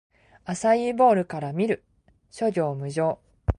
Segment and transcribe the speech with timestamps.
[0.45, 1.83] アサイーボウルから見る！
[2.31, 3.19] 諸行無常